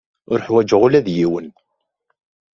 Ur 0.31 0.39
uḥwaǧeɣ 0.39 0.81
ula 0.85 1.05
d 1.05 1.07
yiwen. 1.15 1.47